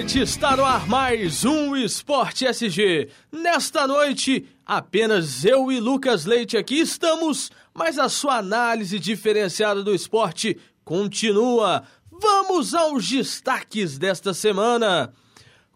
[0.00, 3.10] noite, está no ar mais um Esporte SG.
[3.30, 9.94] Nesta noite, apenas eu e Lucas Leite aqui estamos, mas a sua análise diferenciada do
[9.94, 11.82] esporte continua.
[12.10, 15.12] Vamos aos destaques desta semana.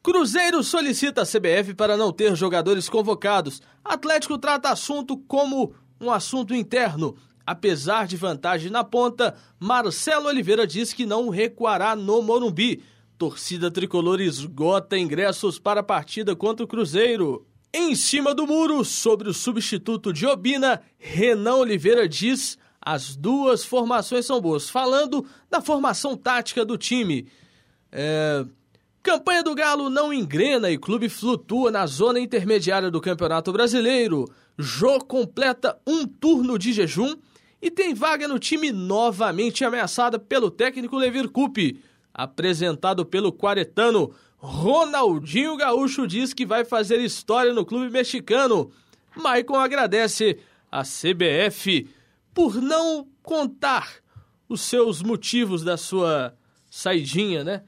[0.02, 3.60] Cruzeiro solicita a CBF para não ter jogadores convocados.
[3.84, 7.14] Atlético trata assunto como um assunto interno.
[7.46, 12.82] Apesar de vantagem na ponta, Marcelo Oliveira diz que não recuará no Morumbi.
[13.16, 17.46] Torcida tricolor esgota ingressos para a partida contra o Cruzeiro.
[17.72, 24.26] Em cima do muro, sobre o substituto de Obina, Renan Oliveira diz as duas formações
[24.26, 24.68] são boas.
[24.68, 27.26] Falando da formação tática do time.
[27.90, 28.44] É...
[29.02, 34.24] Campanha do Galo não engrena e clube flutua na zona intermediária do Campeonato Brasileiro.
[34.58, 37.14] Jô completa um turno de jejum
[37.60, 41.80] e tem vaga no time novamente ameaçada pelo técnico Levir Coupe.
[42.14, 48.70] Apresentado pelo quaretano, Ronaldinho Gaúcho diz que vai fazer história no clube mexicano.
[49.16, 50.38] Maicon agradece
[50.70, 51.88] a CBF
[52.32, 53.94] por não contar
[54.48, 56.36] os seus motivos da sua
[56.70, 57.62] saidinha, né?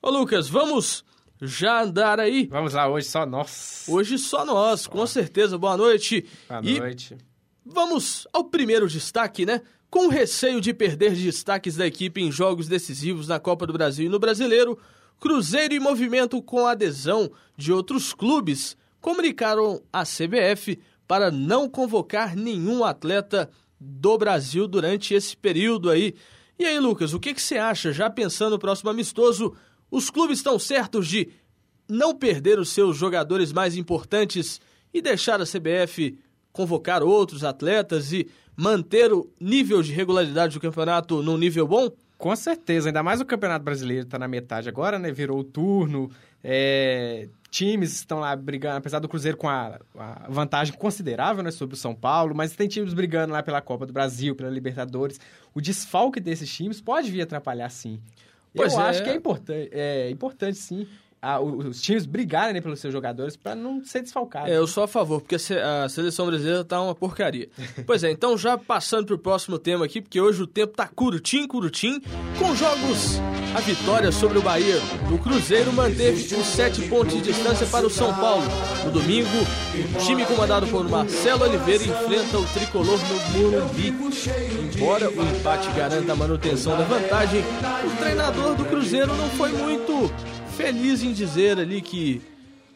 [0.00, 1.04] Ô Lucas, vamos
[1.40, 2.46] já andar aí?
[2.46, 3.86] Vamos lá, hoje só nós.
[3.88, 5.58] Hoje só nós, com certeza.
[5.58, 6.26] Boa noite.
[6.48, 7.16] Boa noite.
[7.64, 9.60] Vamos ao primeiro destaque, né?
[9.90, 14.08] Com receio de perder destaques da equipe em jogos decisivos na Copa do Brasil e
[14.08, 14.78] no Brasileiro,
[15.20, 22.84] Cruzeiro em movimento com adesão de outros clubes comunicaram à CBF para não convocar nenhum
[22.84, 26.14] atleta do Brasil durante esse período aí.
[26.58, 27.92] E aí, Lucas, o que, que você acha?
[27.92, 29.56] Já pensando no próximo amistoso,
[29.90, 31.30] os clubes estão certos de
[31.88, 34.60] não perder os seus jogadores mais importantes
[34.92, 36.18] e deixar a CBF
[36.58, 41.88] convocar outros atletas e manter o nível de regularidade do campeonato num nível bom?
[42.16, 45.12] Com certeza, ainda mais o Campeonato Brasileiro está na metade agora, né?
[45.12, 46.10] Virou o turno,
[46.42, 47.28] é...
[47.48, 51.78] times estão lá brigando, apesar do Cruzeiro com a, a, vantagem considerável né, sobre o
[51.78, 55.20] São Paulo, mas tem times brigando lá pela Copa do Brasil, pela Libertadores.
[55.54, 58.00] O desfalque desses times pode vir atrapalhar sim.
[58.52, 58.88] Pois Eu é.
[58.88, 60.88] acho que é importante, é importante sim
[61.20, 64.50] a, os times brigarem né, pelos seus jogadores para não ser desfalcados.
[64.50, 67.48] É, eu sou a favor, porque a seleção brasileira tá uma porcaria.
[67.86, 71.48] pois é, então já passando pro próximo tema aqui, porque hoje o tempo tá curtinho,
[71.48, 72.00] curtinho,
[72.38, 73.18] com jogos
[73.54, 74.80] a vitória sobre o Bahia.
[75.12, 78.44] O Cruzeiro manteve os sete pontos de distância para o São Paulo.
[78.84, 79.28] No domingo,
[79.94, 83.94] o time comandado por Marcelo Oliveira enfrenta o tricolor no Morumbi.
[84.76, 87.42] Embora o empate garanta a manutenção da vantagem,
[87.84, 90.12] o treinador do Cruzeiro não foi muito
[90.58, 92.20] feliz em dizer ali que,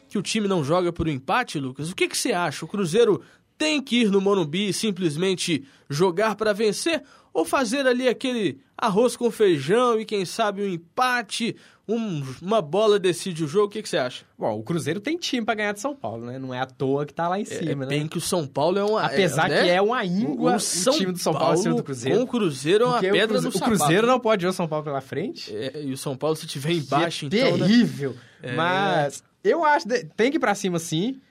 [0.07, 1.91] que o time não joga por um empate, Lucas.
[1.91, 2.63] O que, que você acha?
[2.63, 3.21] O Cruzeiro
[3.63, 7.01] tem que ir no Morumbi e simplesmente jogar para vencer?
[7.33, 11.55] Ou fazer ali aquele arroz com feijão e quem sabe um empate,
[11.87, 13.67] um, uma bola decide o jogo?
[13.67, 14.25] O que, que, você acha?
[14.37, 16.37] Bom, o Cruzeiro tem time para ganhar de São Paulo, né?
[16.37, 18.45] Não é à toa que tá lá em cima, é, é bem que o São
[18.45, 19.01] Paulo é uma...
[19.01, 19.63] Apesar é, né?
[19.63, 22.17] que é uma íngua o, São o time do São Paulo, Paulo do Cruzeiro.
[22.17, 23.57] Com o Cruzeiro é uma pedra no sapato.
[23.57, 25.55] O Cruzeiro não pode ver o São Paulo pela frente.
[25.55, 27.57] É, e o São Paulo se tiver embaixo, é então...
[27.57, 27.65] Né?
[27.65, 28.15] Terrível!
[28.41, 28.51] Né?
[28.53, 31.21] Mas eu acho que tem que ir pra cima sim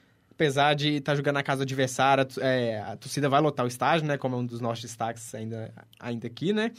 [0.42, 3.69] apesar de estar tá jogando na casa do adversário, é, a torcida vai lotar o
[3.69, 4.19] estádio, né?
[4.19, 6.72] Como é um dos nossos destaques ainda, ainda aqui, né?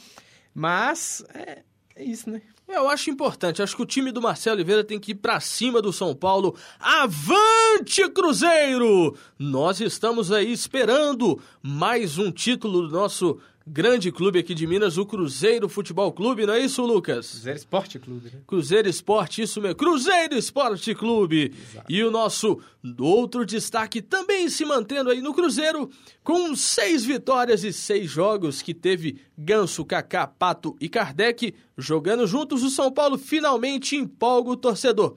[0.54, 1.62] Mas é,
[1.96, 2.42] é isso, né?
[2.68, 3.62] Eu acho importante.
[3.62, 6.54] Acho que o time do Marcelo Oliveira tem que ir para cima do São Paulo.
[6.78, 9.16] Avante, Cruzeiro!
[9.38, 15.06] Nós estamos aí esperando mais um título do nosso grande clube aqui de Minas, o
[15.06, 17.30] Cruzeiro Futebol Clube, não é isso, Lucas?
[17.30, 18.30] Cruzeiro Esporte Clube.
[18.32, 18.40] Né?
[18.46, 19.76] Cruzeiro Esporte, isso mesmo.
[19.76, 21.54] Cruzeiro Esporte Clube.
[21.70, 21.92] Exato.
[21.92, 22.60] E o nosso
[22.98, 25.90] outro destaque também se mantendo aí no Cruzeiro,
[26.22, 32.62] com seis vitórias e seis jogos que teve Ganso, Kaká, Pato e Kardec jogando juntos.
[32.62, 35.16] O São Paulo finalmente empolga o torcedor.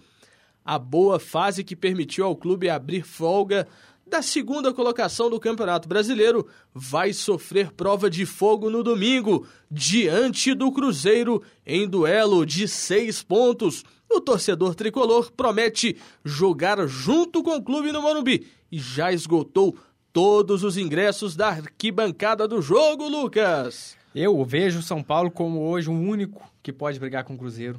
[0.64, 3.68] A boa fase que permitiu ao clube abrir folga
[4.10, 10.72] da segunda colocação do Campeonato Brasileiro vai sofrer prova de fogo no domingo, diante do
[10.72, 13.84] Cruzeiro, em duelo de seis pontos.
[14.10, 19.78] O torcedor tricolor promete jogar junto com o clube no Morumbi e já esgotou
[20.14, 23.98] todos os ingressos da arquibancada do jogo, Lucas.
[24.16, 27.78] Eu vejo o São Paulo como hoje o único que pode brigar com o Cruzeiro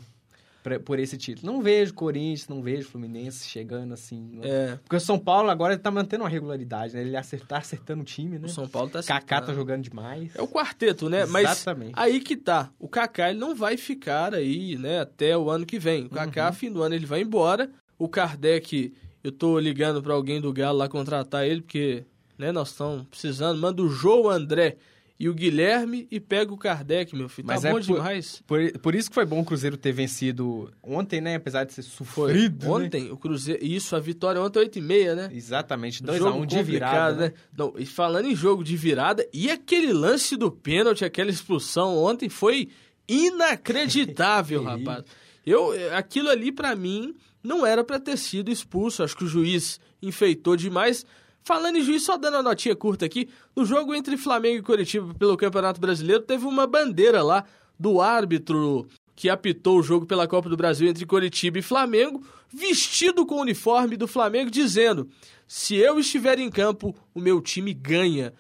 [0.69, 1.51] pra, por esse título.
[1.51, 4.39] Não vejo Corinthians, não vejo Fluminense chegando assim.
[4.43, 4.79] É.
[4.83, 7.01] Porque o São Paulo agora está mantendo uma regularidade, né?
[7.01, 8.47] Ele está acertando o time, né?
[8.47, 9.27] O São Paulo tá acertando.
[9.27, 10.35] Kaká tá jogando demais.
[10.35, 11.23] É o quarteto, né?
[11.23, 11.93] Exatamente.
[11.97, 12.71] Mas aí que tá.
[12.79, 16.07] O Kaká ele não vai ficar aí, né, até o ano que vem.
[16.07, 16.53] O Kaká, uhum.
[16.53, 17.71] fim do ano, ele vai embora.
[17.99, 18.93] O Kardec,
[19.25, 22.05] eu tô ligando para alguém do Galo lá contratar ele, porque,
[22.37, 23.59] né, nós estamos precisando.
[23.59, 24.77] Manda o João André
[25.21, 27.47] e o Guilherme e pega o Kardec, meu filho.
[27.49, 28.43] Mas tá é bom por- demais.
[28.47, 31.35] Por, por isso que foi bom o Cruzeiro ter vencido ontem, né?
[31.35, 32.65] Apesar de ser sofrido.
[32.65, 32.71] né?
[32.73, 33.65] Ontem, o Cruzeiro.
[33.65, 35.29] Isso, a vitória ontem 8 e meia, né?
[35.33, 37.33] Exatamente, 2x1 Jogo de virada, né?
[37.57, 42.29] Não, e falando em jogo de virada, e aquele lance do pênalti, aquela expulsão ontem
[42.29, 42.69] foi
[43.09, 45.05] inacreditável, rapaz.
[45.45, 49.03] Eu, aquilo ali pra mim não era pra ter sido expulso.
[49.03, 51.05] Acho que o juiz enfeitou demais.
[51.49, 55.15] Falando em juiz, só dando uma notinha curta aqui, no jogo entre Flamengo e Curitiba
[55.15, 57.43] pelo Campeonato Brasileiro, teve uma bandeira lá
[57.81, 58.87] do árbitro
[59.17, 62.23] que apitou o jogo pela Copa do Brasil entre Curitiba e Flamengo,
[62.53, 65.09] vestido com o uniforme do Flamengo, dizendo:
[65.47, 68.35] se eu estiver em campo, o meu time ganha.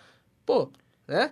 [0.44, 0.70] Pô,
[1.06, 1.30] né?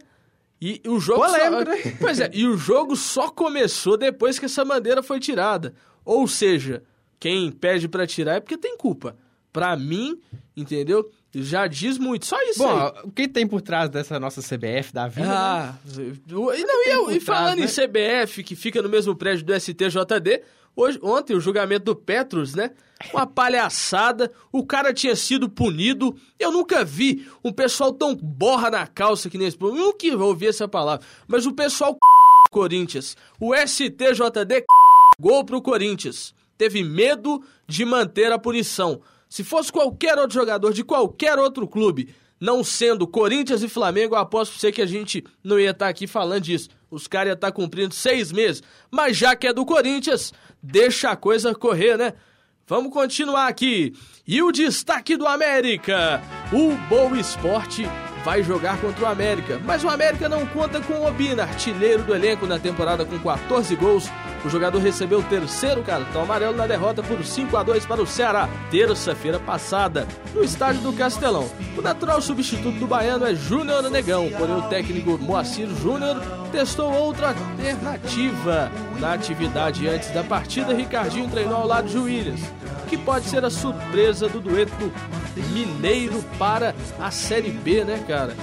[0.58, 1.64] E o jogo Polêmico, só...
[1.64, 1.96] né?
[2.00, 5.74] Pois é, e o jogo só começou depois que essa bandeira foi tirada.
[6.06, 6.82] Ou seja,
[7.20, 9.14] quem pede pra tirar é porque tem culpa.
[9.52, 10.18] Pra mim,
[10.56, 11.10] entendeu?
[11.42, 12.24] Já diz muito.
[12.26, 12.68] Só isso aí.
[12.68, 15.34] Bom, o que tem por trás dessa nossa CBF da vida, né?
[15.34, 19.44] Ah, e, não, e, eu- e falando trás, em CBF, que fica no mesmo prédio
[19.44, 20.42] do STJD,
[20.74, 22.70] hoje, ontem o julgamento do Petros, né?
[23.12, 26.16] Uma palhaçada, o cara tinha sido punido.
[26.38, 29.58] Eu nunca vi um pessoal tão borra na calça que nesse.
[29.60, 31.04] Eu nunca ouvi essa palavra.
[31.28, 31.96] Mas o pessoal
[32.50, 34.64] Corinthians, o STJD
[35.20, 36.34] gol pro Corinthians.
[36.56, 39.02] Teve medo de manter a punição.
[39.36, 42.08] Se fosse qualquer outro jogador de qualquer outro clube,
[42.40, 45.88] não sendo Corinthians e Flamengo, eu aposto pra você que a gente não ia estar
[45.88, 46.70] aqui falando disso.
[46.90, 48.62] Os caras iam estar cumprindo seis meses.
[48.90, 52.14] Mas já que é do Corinthians, deixa a coisa correr, né?
[52.66, 53.92] Vamos continuar aqui.
[54.26, 56.22] E o destaque do América.
[56.50, 57.82] O Boa Esporte
[58.26, 59.60] vai jogar contra o América.
[59.64, 63.76] Mas o América não conta com o Obina, artilheiro do elenco na temporada com 14
[63.76, 64.10] gols.
[64.44, 68.06] O jogador recebeu o terceiro cartão amarelo na derrota por 5 a 2 para o
[68.06, 71.48] Ceará, terça-feira passada, no estádio do Castelão.
[71.78, 76.20] O natural substituto do baiano é Júnior Negão, porém o técnico Moacir Júnior
[76.50, 78.72] testou outra alternativa.
[78.98, 82.40] Na atividade antes da partida, Ricardinho treinou ao lado de Williams,
[82.86, 84.92] que pode ser a surpresa do dueto
[85.52, 88.34] mineiro para a Série B, né, cara?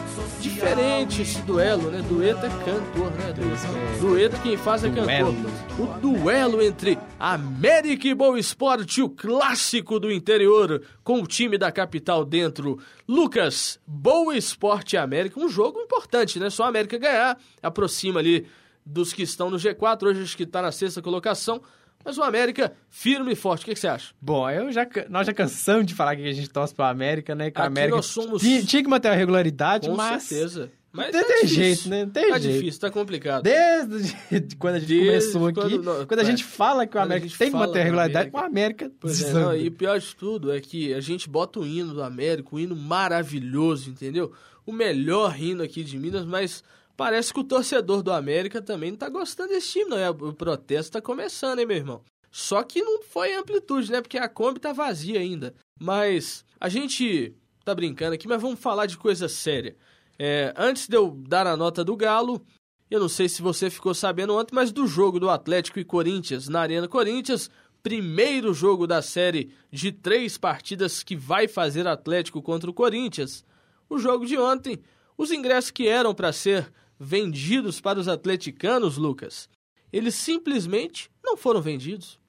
[0.42, 2.04] Diferente esse duelo, né?
[2.08, 3.34] Dueto é cantor, né?
[3.34, 5.34] Dueto, dueto quem faz é cantor.
[5.80, 11.72] O duelo entre América e Boa Esporte, o clássico do interior, com o time da
[11.72, 12.80] capital dentro.
[13.08, 16.50] Lucas, Boa Esporte e América, um jogo importante, né?
[16.50, 18.46] Só a América ganhar, aproxima ali
[18.86, 21.62] dos que estão no G4, hoje acho que está na sexta colocação.
[22.06, 24.14] Mas o América firme e forte, o que, que você acha?
[24.22, 27.50] Bom, eu já, nós já cansamos de falar que a gente torce pra América, né?
[27.52, 30.24] Que Aqui América nós somos- tinha, tinha que manter a regularidade, Com mas...
[30.24, 30.72] certeza.
[30.96, 31.56] Mas Não tá tem difícil.
[31.64, 32.06] jeito, né?
[32.06, 32.54] Não tem tá jeito.
[32.60, 33.42] difícil, tá complicado.
[33.42, 36.26] Desde de quando a gente Desde começou aqui, quando quando, a é.
[36.26, 39.24] gente fala que o Quando a América tem que manter a regularidade, o América Pois
[39.24, 42.04] é, não, e o pior de tudo é que a gente bota o hino do
[42.04, 44.32] América, um hino maravilhoso, entendeu?
[44.68, 46.64] O melhor hino aqui de Minas, mas
[47.04, 49.98] parece que o torcedor do América também não tá gostando desse time, não.
[49.98, 52.02] E O protesto tá começando, hein, meu irmão?
[52.32, 54.00] Só que não foi amplitude, né?
[54.00, 55.54] Porque a Kombi tá vazia ainda.
[55.78, 57.36] Mas a gente
[57.66, 59.76] tá brincando aqui, mas vamos falar de coisa séria.
[60.18, 62.42] É, antes de eu dar a nota do Galo,
[62.90, 66.48] eu não sei se você ficou sabendo ontem, mas do jogo do Atlético e Corinthians
[66.48, 67.52] na Arena Corinthians,
[67.84, 73.44] primeiro jogo da série de três partidas que vai fazer Atlético contra o Corinthians.
[73.90, 74.80] O jogo de ontem,
[75.18, 76.72] os ingressos que eram para ser
[77.04, 79.50] vendidos para os atleticanos, Lucas,
[79.92, 82.20] eles simplesmente não foram vendidos.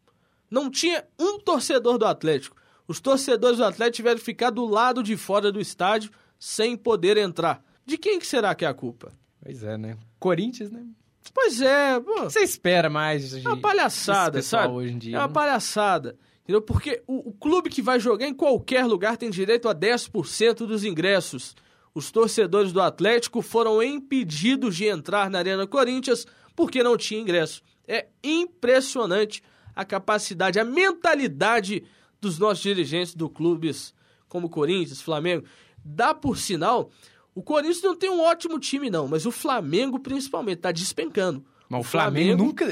[0.50, 2.57] Não tinha um torcedor do Atlético.
[2.87, 7.16] Os torcedores do Atlético tiveram que ficar do lado de fora do estádio sem poder
[7.16, 7.64] entrar.
[7.87, 9.12] De quem que será que é a culpa?
[9.43, 9.97] Pois é, né?
[10.19, 10.85] Corinthians, né?
[11.33, 12.25] Pois é, pô.
[12.25, 14.75] Você espera mais de É uma palhaçada, sabe?
[14.75, 15.33] hoje em dia, é uma né?
[15.33, 16.19] palhaçada.
[16.43, 16.61] Entendeu?
[16.61, 20.85] Porque o, o clube que vai jogar em qualquer lugar tem direito a 10% dos
[20.85, 21.57] ingressos.
[21.95, 27.63] Os torcedores do Atlético foram impedidos de entrar na Arena Corinthians porque não tinha ingresso.
[27.87, 29.43] É impressionante
[29.77, 31.85] a capacidade, a mentalidade
[32.21, 33.95] dos nossos dirigentes do clubes
[34.29, 35.45] como Corinthians, Flamengo.
[35.85, 36.91] Dá por sinal,
[37.35, 41.45] o Corinthians não tem um ótimo time não, mas o Flamengo principalmente está despencando.
[41.69, 42.67] Mas o Flamengo, nunca...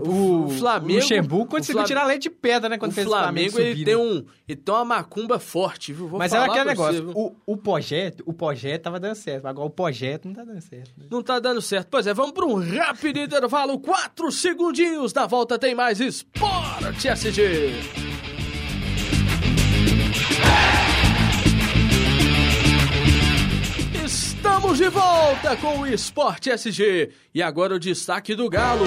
[0.00, 2.78] O O, Flamengo- Luxemburgo conseguiu Flam- tirar leite de pedra, né?
[2.78, 4.00] Quando o fez Flamengo, o Flamengo ele subir, tem né?
[4.02, 6.08] um, ele tem uma macumba forte, viu?
[6.08, 9.46] Vou Mas é falar aquele negócio, você, o, o projeto, o projeto tava dando certo,
[9.46, 10.90] agora o projeto não tá dando certo.
[10.98, 11.06] né?
[11.10, 11.88] Não tá dando certo.
[11.90, 15.12] Pois é, vamos para um rápido intervalo, quatro segundinhos.
[15.12, 17.72] Da volta tem mais Esporte SG.
[24.04, 27.10] Estamos de volta com o Esporte SG.
[27.34, 28.84] E agora o destaque do Galo.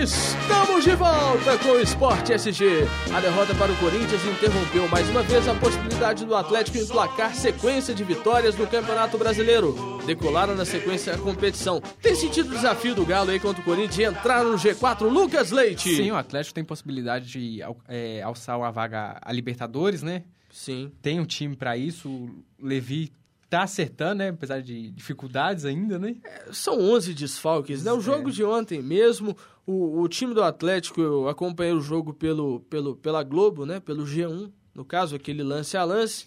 [0.00, 2.88] Estamos de volta com o Esporte SG.
[3.14, 7.94] A derrota para o Corinthians interrompeu mais uma vez a possibilidade do Atlético emplacar sequência
[7.94, 9.74] de vitórias no Campeonato Brasileiro.
[10.06, 11.80] Decolaram na sequência da competição.
[12.00, 15.02] Tem sentido o desafio do Galo aí contra o Corinthians de entrar no G4?
[15.02, 15.94] Lucas Leite.
[15.94, 20.24] Sim, o Atlético tem possibilidade de é, alçar uma vaga a Libertadores, né?
[20.50, 20.90] Sim.
[21.00, 22.08] Tem um time para isso.
[22.08, 23.12] O Levi
[23.52, 24.30] tá acertando, né?
[24.30, 26.16] Apesar de dificuldades ainda, né?
[26.24, 27.92] É, são 11 desfalques, né?
[27.92, 28.32] O jogo é.
[28.32, 33.22] de ontem mesmo, o, o time do Atlético, eu acompanhei o jogo pelo, pelo, pela
[33.22, 33.80] Globo, né?
[33.80, 36.26] Pelo G1, no caso, aquele lance a lance.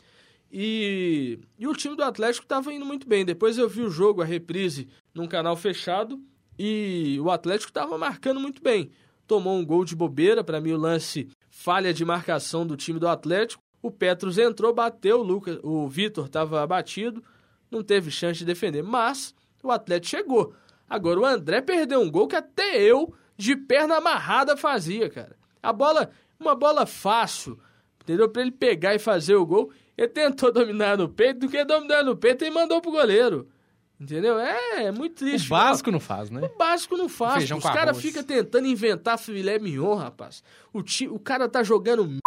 [0.52, 3.26] E, e o time do Atlético estava indo muito bem.
[3.26, 6.20] Depois eu vi o jogo, a reprise, num canal fechado.
[6.58, 8.90] E o Atlético estava marcando muito bem.
[9.28, 13.08] Tomou um gol de bobeira, para mim o lance falha de marcação do time do
[13.08, 13.62] Atlético.
[13.82, 17.24] O Petros entrou, bateu, o, Lucas, o Vitor estava abatido,
[17.70, 20.54] não teve chance de defender, mas o Atlético chegou.
[20.90, 25.36] Agora o André perdeu um gol que até eu, de perna amarrada, fazia, cara.
[25.62, 27.60] A bola, uma bola fácil,
[28.02, 28.30] entendeu?
[28.30, 29.72] Para ele pegar e fazer o gol.
[29.98, 33.48] Ele tentou dominar no peito, do que dominar no peito e mandou pro goleiro.
[34.00, 34.38] Entendeu?
[34.38, 35.46] É, é muito triste.
[35.46, 36.42] O básico não faz, né?
[36.42, 37.50] O básico não faz.
[37.50, 40.44] Os caras ficam tentando inventar filé mignon, rapaz.
[40.74, 42.20] O, ti, o cara tá jogando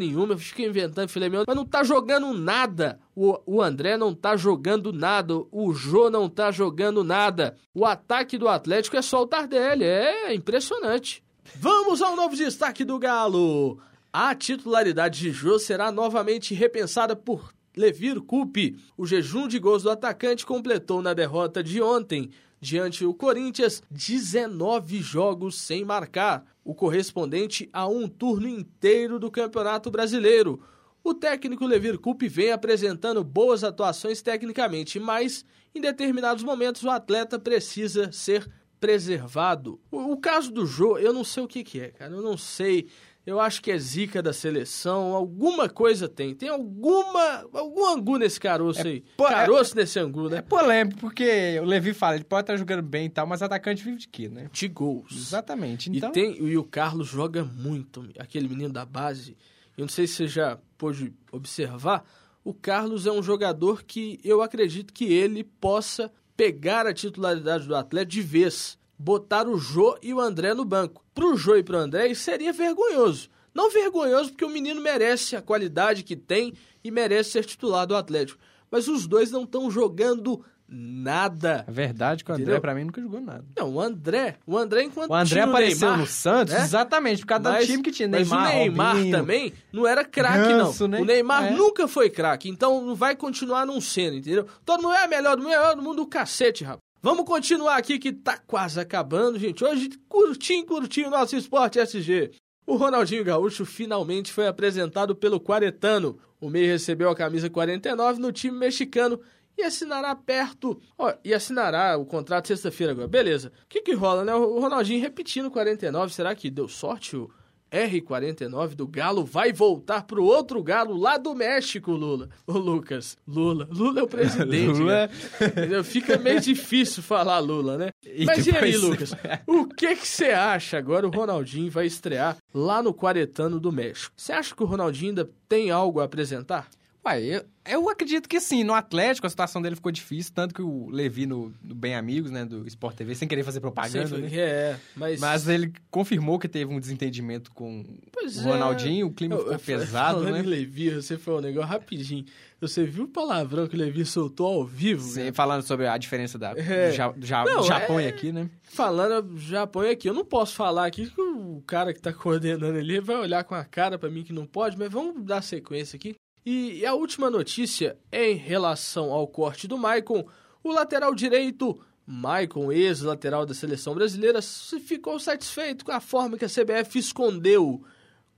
[0.00, 2.98] nenhuma, fica inventando filé mignon, mas não tá jogando nada.
[3.14, 7.56] O, o André não tá jogando nada, o Jô não tá jogando nada.
[7.72, 11.22] O ataque do Atlético é só o Tardelli, é impressionante.
[11.54, 13.78] Vamos ao novo destaque do Galo.
[14.12, 18.76] A titularidade de Jô será novamente repensada por Levir Coupe.
[18.96, 25.00] O jejum de gols do atacante completou na derrota de ontem diante do Corinthians 19
[25.00, 30.62] jogos sem marcar o correspondente a um turno inteiro do Campeonato Brasileiro.
[31.02, 37.38] O técnico Levir Coupe vem apresentando boas atuações tecnicamente, mas em determinados momentos o atleta
[37.38, 38.46] precisa ser
[38.78, 39.80] preservado.
[39.90, 42.12] O, o caso do Jô, eu não sei o que, que é, cara.
[42.12, 42.88] Eu não sei
[43.26, 46.34] eu acho que é zica da seleção, alguma coisa tem.
[46.34, 49.04] Tem alguma algum angu nesse caroço é, aí.
[49.18, 50.38] É- caroço é, nesse angu, né?
[50.38, 53.84] É polêmico, porque o Levi fala, ele pode estar jogando bem e tal, mas atacante
[53.84, 54.48] vive de quê, né?
[54.50, 55.12] De gols.
[55.12, 55.90] Exatamente.
[55.90, 56.10] Então...
[56.10, 59.36] E, tem, e o Carlos joga muito, aquele menino da base.
[59.76, 62.04] Eu não sei se você já pôde observar,
[62.42, 67.76] o Carlos é um jogador que eu acredito que ele possa pegar a titularidade do
[67.76, 71.02] Atlético de vez botar o Jô e o André no banco.
[71.14, 73.30] Pro Jô e pro André, isso seria vergonhoso.
[73.54, 76.52] Não vergonhoso porque o menino merece a qualidade que tem
[76.84, 78.38] e merece ser titular do Atlético.
[78.70, 81.64] Mas os dois não estão jogando nada.
[81.66, 83.44] A verdade é que o André, para mim, nunca jogou nada.
[83.56, 86.60] Não, o André, o André enquanto O André apareceu Neymar, no Santos, né?
[86.60, 88.06] exatamente, por causa mas, do time que tinha.
[88.06, 90.88] Neymar, mas o Neymar Robinho, também não era craque, não.
[90.88, 91.00] Né?
[91.00, 91.50] O Neymar é.
[91.52, 94.46] nunca foi craque, então não vai continuar não sendo, entendeu?
[94.64, 96.89] Todo mundo é melhor do melhor do mundo, o cacete, rapaz.
[97.02, 99.64] Vamos continuar aqui que tá quase acabando, gente.
[99.64, 102.32] Hoje, curtinho, curtinho, nosso esporte SG.
[102.66, 106.18] O Ronaldinho Gaúcho finalmente foi apresentado pelo Quaretano.
[106.38, 109.18] O meio recebeu a camisa 49 no time mexicano
[109.56, 110.78] e assinará perto.
[110.98, 113.08] Ó, e assinará o contrato sexta-feira agora.
[113.08, 113.50] Beleza.
[113.64, 114.34] O que que rola, né?
[114.34, 116.12] O Ronaldinho repetindo 49.
[116.12, 117.30] Será que deu sorte o
[117.70, 122.28] R49 do Galo vai voltar pro outro Galo lá do México, Lula.
[122.46, 123.68] Ô, Lucas, Lula.
[123.70, 124.78] Lula é o presidente.
[124.78, 125.06] Lula...
[125.06, 125.82] Né?
[125.84, 127.90] Fica meio difícil falar Lula, né?
[128.04, 129.12] E Mas e aí, Lucas?
[129.46, 131.06] O que que você acha agora?
[131.06, 134.12] O Ronaldinho vai estrear lá no Quaretano do México.
[134.16, 136.68] Você acha que o Ronaldinho ainda tem algo a apresentar?
[137.06, 138.62] Ué, eu, eu acredito que sim.
[138.62, 142.30] No Atlético, a situação dele ficou difícil, tanto que o Levi, no, no Bem Amigos,
[142.30, 144.28] né, do Sport TV, sem querer fazer propaganda, né?
[144.32, 145.20] É, mas...
[145.20, 149.08] Mas ele confirmou que teve um desentendimento com pois o Ronaldinho, é.
[149.08, 150.40] o clima eu, ficou eu, pesado, né?
[150.40, 152.24] Em Levi, você foi um negócio rapidinho.
[152.60, 155.02] Você viu o palavrão que o Levi soltou ao vivo?
[155.02, 155.32] Sim, né?
[155.32, 156.90] falando sobre a diferença da, é.
[156.90, 158.04] do, ja, do, ja, não, do Japão é...
[158.04, 158.50] e aqui, né?
[158.62, 162.12] Falando do Japão e aqui, eu não posso falar aqui que o cara que tá
[162.14, 165.42] coordenando ali vai olhar com a cara para mim que não pode, mas vamos dar
[165.42, 166.14] sequência aqui.
[166.44, 170.26] E a última notícia é em relação ao corte do Maicon.
[170.62, 174.40] O lateral direito, Maicon, ex-lateral da seleção brasileira,
[174.84, 177.84] ficou satisfeito com a forma que a CBF escondeu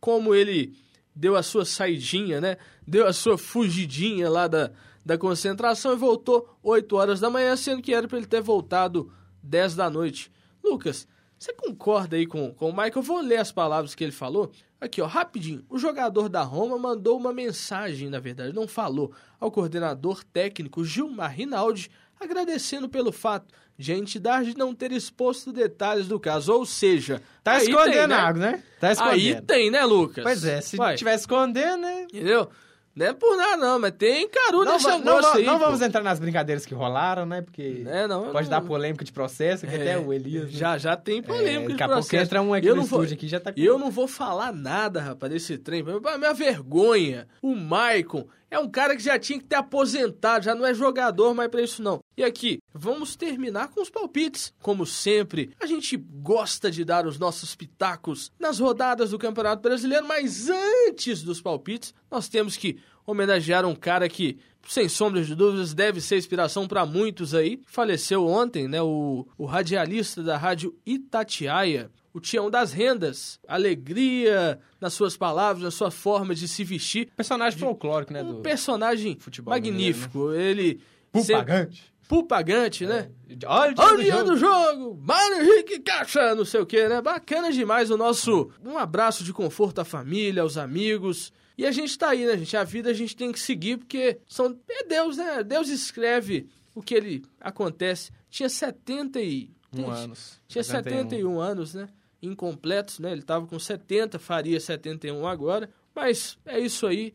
[0.00, 0.76] como ele
[1.14, 2.56] deu a sua saidinha, né?
[2.86, 4.72] Deu a sua fugidinha lá da,
[5.04, 9.12] da concentração e voltou 8 horas da manhã, sendo que era para ele ter voltado
[9.42, 10.30] 10 da noite.
[10.62, 11.06] Lucas,
[11.42, 12.92] você concorda aí com, com o Michael?
[12.96, 14.52] Eu vou ler as palavras que ele falou.
[14.80, 15.64] Aqui, ó, rapidinho.
[15.68, 21.32] O jogador da Roma mandou uma mensagem, na verdade, não falou, ao coordenador técnico Gilmar
[21.32, 23.46] Rinaldi, agradecendo pelo fato
[23.76, 26.52] de a entidade não ter exposto detalhes do caso.
[26.52, 28.14] Ou seja, tá escondendo tem, né?
[28.14, 28.62] algo, né?
[28.78, 29.14] Tá escondendo.
[29.14, 30.22] Aí tem, né, Lucas?
[30.22, 30.94] Pois é, se Vai.
[30.94, 32.02] tiver escondendo, né?
[32.04, 32.48] Entendeu?
[32.94, 35.44] Não é por nada, não, mas tem caru Não, va- não, va- aí.
[35.46, 37.40] não vamos entrar nas brincadeiras que rolaram, né?
[37.40, 40.44] Porque É, não, pode não- dar polêmica de processo, que É, até o Elias...
[40.44, 40.50] né?
[40.50, 42.22] Já, já tem polêmica É, de daqui a pouco processo.
[42.24, 44.52] entra um aqui eu no não vou, aqui, já tá com- Eu não vou falar
[44.52, 45.82] nada, rapaz, desse trem.
[46.04, 47.26] A minha vergonha.
[47.40, 51.32] O Maicon é um cara que já tinha que ter aposentado, já não é jogador
[51.32, 52.04] mais pra isso não.
[52.14, 54.52] E aqui, vamos terminar com os palpites.
[54.60, 60.06] Como sempre, a gente gosta de dar os nossos pitacos nas rodadas do Campeonato Brasileiro,
[60.06, 65.72] mas antes dos palpites, nós temos que homenagear um cara que, sem sombra de dúvidas,
[65.72, 67.58] deve ser inspiração para muitos aí.
[67.66, 68.82] Faleceu ontem, né?
[68.82, 73.38] O, o radialista da rádio Itatiaia, o Tião das Rendas.
[73.46, 77.08] Alegria nas suas palavras, na sua forma de se vestir.
[77.16, 78.22] Personagem folclórico, né?
[78.22, 80.32] Um do personagem futebol magnífico.
[80.32, 80.80] Ele.
[81.14, 81.92] sempre- Pupagante.
[82.08, 83.10] Pupagante, né?
[83.46, 84.24] Olha o dia Olha o do dia jogo.
[84.30, 85.00] do jogo!
[85.02, 87.00] Mário Henrique Caixa, não sei o que, né?
[87.00, 88.50] Bacana demais o nosso.
[88.62, 91.32] Um abraço de conforto à família, aos amigos.
[91.56, 92.56] E a gente tá aí, né, gente?
[92.56, 94.58] A vida a gente tem que seguir, porque são...
[94.68, 95.42] é Deus, né?
[95.42, 98.10] Deus escreve o que ele acontece.
[98.28, 99.50] Tinha 70 e...
[99.74, 100.38] Um anos.
[100.46, 101.88] Tinha 71 anos, né?
[102.22, 103.12] Incompletos, né?
[103.12, 105.68] Ele tava com 70, faria 71 agora.
[105.94, 107.14] Mas é isso aí.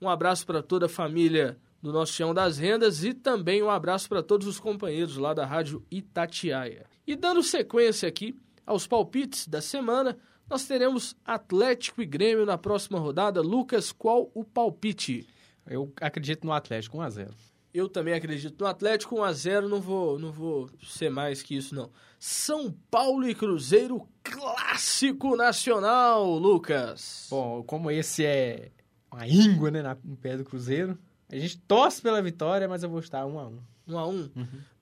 [0.00, 4.08] Um abraço para toda a família do nosso Chão das Rendas e também um abraço
[4.08, 6.86] para todos os companheiros lá da Rádio Itatiaia.
[7.06, 8.36] E dando sequência aqui
[8.66, 13.40] aos palpites da semana, nós teremos Atlético e Grêmio na próxima rodada.
[13.40, 15.26] Lucas, qual o palpite?
[15.66, 17.30] Eu acredito no Atlético 1x0.
[17.78, 21.56] Eu também acredito no Atlético 1 a 0 não vou, não vou ser mais que
[21.56, 21.90] isso não.
[22.18, 27.28] São Paulo e Cruzeiro clássico nacional, Lucas.
[27.30, 28.72] Bom, como esse é
[29.12, 30.98] uma íngua, né, no pé do Cruzeiro,
[31.30, 33.58] a gente torce pela vitória, mas eu vou estar 1x1.
[33.86, 34.30] 1 a 1.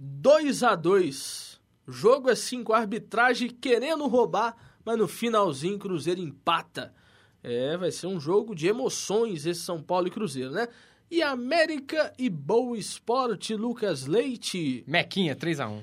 [0.01, 1.61] 2 a 2.
[1.87, 6.95] Jogo assim com a arbitragem querendo roubar, mas no finalzinho Cruzeiro empata.
[7.43, 10.67] É, vai ser um jogo de emoções esse São Paulo e Cruzeiro, né?
[11.09, 14.83] E América e Boa Esporte, Lucas Leite.
[14.89, 15.81] Mequinha, 3x1.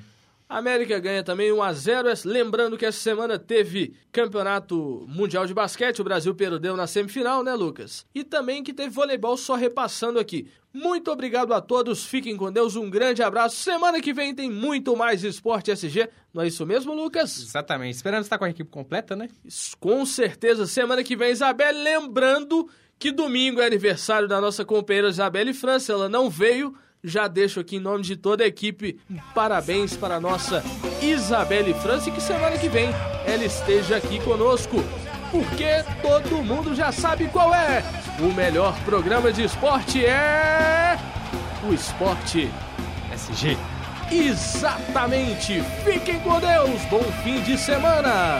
[0.49, 5.53] A América ganha também 1 a 0 Lembrando que essa semana teve Campeonato Mundial de
[5.53, 8.05] Basquete, o Brasil perdeu na semifinal, né, Lucas?
[8.13, 10.51] E também que teve voleibol, só repassando aqui.
[10.73, 13.55] Muito obrigado a todos, fiquem com Deus, um grande abraço.
[13.55, 17.37] Semana que vem tem muito mais Esporte SG, não é isso mesmo, Lucas?
[17.37, 17.95] Exatamente.
[17.95, 19.29] Esperando estar com a equipe completa, né?
[19.79, 21.81] Com certeza, semana que vem, Isabelle.
[21.81, 22.69] Lembrando
[23.03, 26.73] que domingo é aniversário da nossa companheira Isabelle França, ela não veio.
[27.03, 28.97] Já deixo aqui em nome de toda a equipe
[29.35, 30.63] parabéns para a nossa
[31.01, 32.91] Isabelle França e que semana que vem
[33.25, 34.77] ela esteja aqui conosco.
[35.31, 37.83] Porque todo mundo já sabe qual é.
[38.21, 40.97] O melhor programa de esporte é.
[41.69, 42.49] O Esporte
[43.13, 43.57] SG.
[44.09, 45.61] Exatamente!
[45.83, 46.81] Fiquem com Deus!
[46.89, 48.39] Bom fim de semana!